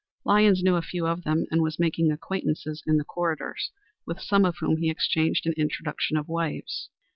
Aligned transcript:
Lyons 0.25 0.63
knew 0.63 0.73
a 0.77 0.81
few 0.81 1.05
of 1.05 1.23
them, 1.25 1.45
and 1.51 1.61
was 1.61 1.77
making 1.77 2.11
acquaintances 2.11 2.81
in 2.87 2.97
the 2.97 3.03
corridors, 3.05 3.71
with 4.03 4.19
some 4.19 4.45
of 4.45 4.57
whom 4.59 4.77
he 4.77 4.89
exchanged 4.89 5.45
an 5.45 5.53
introduction 5.57 6.17
of 6.17 6.27
wives. 6.27 6.89